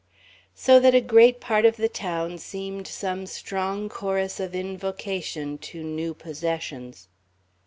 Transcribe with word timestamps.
So 0.55 0.79
that 0.79 0.95
a 0.95 0.99
great 0.99 1.39
part 1.39 1.63
of 1.63 1.77
the 1.77 1.87
town 1.87 2.39
seemed 2.39 2.87
some 2.87 3.27
strong 3.27 3.87
chorus 3.87 4.39
of 4.39 4.55
invocation 4.55 5.59
to 5.59 5.83
new 5.83 6.15
possessions. 6.15 7.07